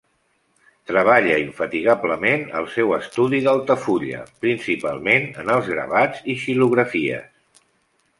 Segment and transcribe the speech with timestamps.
[0.91, 7.61] Treballa infatigablement al seu estudi d'Altafulla, principalment en els gravats i xilografies.